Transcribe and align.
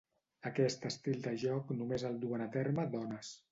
Aquest 0.49 0.87
estil 0.89 1.19
de 1.27 1.35
joc 1.45 1.71
només 1.83 2.07
el 2.11 2.19
duen 2.25 2.47
a 2.49 2.51
terme 2.59 2.91
dones. 2.99 3.33